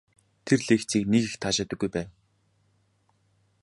[0.45, 2.09] Тэр лекцийг нэг их таашаадаггүй байв.